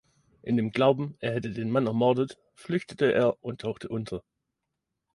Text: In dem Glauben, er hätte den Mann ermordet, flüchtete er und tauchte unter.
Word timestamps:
In 0.41 0.57
dem 0.57 0.71
Glauben, 0.71 1.15
er 1.19 1.33
hätte 1.35 1.51
den 1.51 1.69
Mann 1.69 1.85
ermordet, 1.85 2.39
flüchtete 2.55 3.13
er 3.13 3.37
und 3.43 3.61
tauchte 3.61 3.87
unter. 3.87 4.23